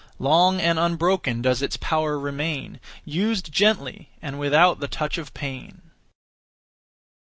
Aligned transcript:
Long 0.17 0.59
and 0.59 0.79
unbroken 0.79 1.43
does 1.43 1.61
its 1.61 1.77
power 1.77 2.17
remain, 2.17 2.79
Used 3.05 3.51
gently, 3.51 4.09
and 4.19 4.39
without 4.39 4.79
the 4.79 4.87
touch 4.87 5.19
of 5.19 5.31
pain. 5.35 5.91